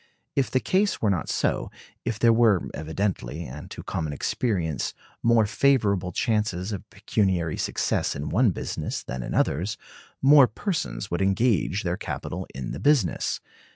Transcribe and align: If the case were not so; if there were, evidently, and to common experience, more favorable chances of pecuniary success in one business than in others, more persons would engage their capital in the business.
If 0.35 0.49
the 0.49 0.59
case 0.59 0.99
were 0.99 1.11
not 1.11 1.29
so; 1.29 1.69
if 2.03 2.17
there 2.17 2.33
were, 2.33 2.67
evidently, 2.73 3.45
and 3.45 3.69
to 3.69 3.83
common 3.83 4.13
experience, 4.13 4.95
more 5.21 5.45
favorable 5.45 6.11
chances 6.11 6.71
of 6.71 6.89
pecuniary 6.89 7.55
success 7.57 8.15
in 8.15 8.29
one 8.29 8.49
business 8.49 9.03
than 9.03 9.21
in 9.21 9.35
others, 9.35 9.77
more 10.19 10.47
persons 10.47 11.11
would 11.11 11.21
engage 11.21 11.83
their 11.83 11.97
capital 11.97 12.47
in 12.55 12.71
the 12.71 12.79
business. 12.79 13.41